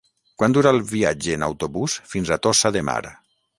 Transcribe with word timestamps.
Quant 0.43 0.55
dura 0.55 0.71
el 0.75 0.81
viatge 0.91 1.35
en 1.39 1.45
autobús 1.49 1.99
fins 2.15 2.35
a 2.35 2.41
Tossa 2.49 2.75
de 2.79 2.85
Mar? 2.91 3.01